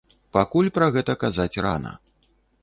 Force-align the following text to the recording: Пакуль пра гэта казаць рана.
Пакуль 0.37 0.69
пра 0.77 0.87
гэта 0.95 1.15
казаць 1.25 1.61
рана. 1.67 1.93